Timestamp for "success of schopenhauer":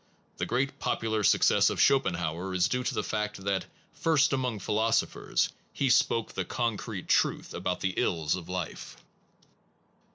1.23-2.55